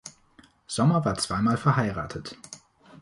Sommer 0.65 1.05
war 1.05 1.19
zwei 1.19 1.43
mal 1.43 1.57
verheiratet. 1.57 2.35